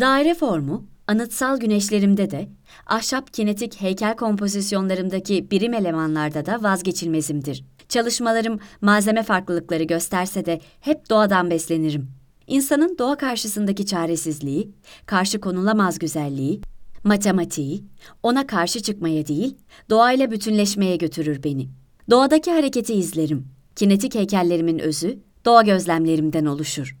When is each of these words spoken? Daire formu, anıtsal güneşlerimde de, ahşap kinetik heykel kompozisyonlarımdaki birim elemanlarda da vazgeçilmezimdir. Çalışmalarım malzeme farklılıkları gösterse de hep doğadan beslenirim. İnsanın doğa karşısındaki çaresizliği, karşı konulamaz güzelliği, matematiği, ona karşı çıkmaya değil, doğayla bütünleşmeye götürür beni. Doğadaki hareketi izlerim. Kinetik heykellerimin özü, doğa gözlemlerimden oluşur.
Daire 0.00 0.34
formu, 0.34 0.84
anıtsal 1.06 1.60
güneşlerimde 1.60 2.30
de, 2.30 2.48
ahşap 2.86 3.34
kinetik 3.34 3.80
heykel 3.80 4.16
kompozisyonlarımdaki 4.16 5.50
birim 5.50 5.74
elemanlarda 5.74 6.46
da 6.46 6.62
vazgeçilmezimdir. 6.62 7.64
Çalışmalarım 7.88 8.58
malzeme 8.80 9.22
farklılıkları 9.22 9.82
gösterse 9.82 10.46
de 10.46 10.60
hep 10.80 11.10
doğadan 11.10 11.50
beslenirim. 11.50 12.08
İnsanın 12.46 12.98
doğa 12.98 13.16
karşısındaki 13.16 13.86
çaresizliği, 13.86 14.70
karşı 15.06 15.40
konulamaz 15.40 15.98
güzelliği, 15.98 16.60
matematiği, 17.04 17.84
ona 18.22 18.46
karşı 18.46 18.82
çıkmaya 18.82 19.26
değil, 19.26 19.56
doğayla 19.90 20.30
bütünleşmeye 20.30 20.96
götürür 20.96 21.42
beni. 21.44 21.68
Doğadaki 22.10 22.50
hareketi 22.52 22.94
izlerim. 22.94 23.46
Kinetik 23.76 24.14
heykellerimin 24.14 24.78
özü, 24.78 25.18
doğa 25.44 25.62
gözlemlerimden 25.62 26.44
oluşur. 26.44 26.98